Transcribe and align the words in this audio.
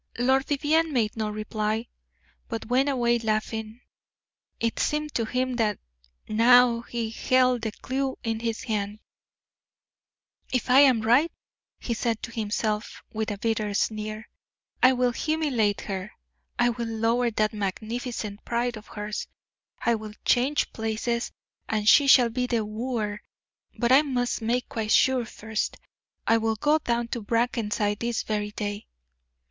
Lord 0.17 0.47
Vivianne 0.47 0.91
made 0.91 1.15
no 1.15 1.29
reply, 1.29 1.87
but 2.47 2.65
went 2.65 2.89
away 2.89 3.19
laughing 3.19 3.81
it 4.59 4.79
seemed 4.79 5.13
to 5.13 5.25
him 5.25 5.55
now 6.27 6.79
that 6.81 6.89
he 6.89 7.11
held 7.11 7.61
the 7.61 7.71
clew 7.71 8.17
in 8.23 8.39
his 8.39 8.63
hands. 8.63 8.97
"If 10.51 10.71
I 10.71 10.79
am 10.79 11.03
right," 11.03 11.31
he 11.79 11.93
said 11.93 12.23
to 12.23 12.31
himself, 12.31 13.03
with 13.13 13.29
a 13.29 13.37
bitter 13.37 13.75
sneer, 13.75 14.27
"I 14.81 14.93
will 14.93 15.11
humiliate 15.11 15.81
her: 15.81 16.13
I 16.57 16.69
will 16.71 16.87
lower 16.89 17.29
that 17.29 17.53
magnificent 17.53 18.43
pride 18.43 18.77
of 18.77 18.87
hers; 18.87 19.27
I 19.85 19.93
will 19.93 20.13
change 20.25 20.73
places, 20.73 21.31
and 21.69 21.87
she 21.87 22.07
shall 22.07 22.29
be 22.29 22.47
the 22.47 22.65
wooer. 22.65 23.21
But 23.77 23.91
I 23.91 24.01
must 24.01 24.41
make 24.41 24.67
quite 24.67 24.89
sure 24.91 25.25
first. 25.25 25.77
I 26.25 26.37
will 26.37 26.55
go 26.55 26.79
down 26.79 27.09
to 27.09 27.21
Brackenside 27.21 27.99
this 27.99 28.23
very 28.23 28.49
day." 28.49 28.87